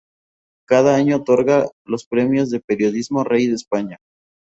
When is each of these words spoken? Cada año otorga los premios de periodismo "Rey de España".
Cada 0.67 0.95
año 0.95 1.17
otorga 1.17 1.67
los 1.85 2.07
premios 2.07 2.49
de 2.49 2.59
periodismo 2.59 3.23
"Rey 3.23 3.45
de 3.45 3.53
España". 3.53 3.99